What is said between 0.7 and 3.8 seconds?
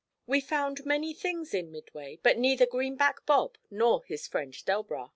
many things in Midway, but neither Greenback Bob